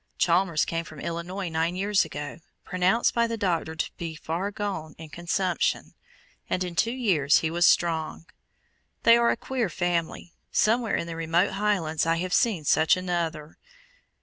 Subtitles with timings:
[0.17, 4.95] Chalmers came from Illinois nine years ago, pronounced by the doctors to be far gone
[4.97, 5.93] in consumption,
[6.49, 8.25] and in two years he was strong.
[9.03, 13.59] They are a queer family; somewhere in the remote Highlands I have seen such another.